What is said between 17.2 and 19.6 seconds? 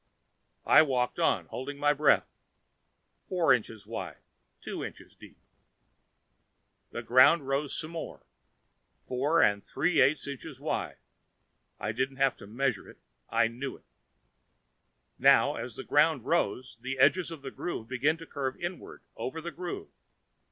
of the groove began to curve inward over the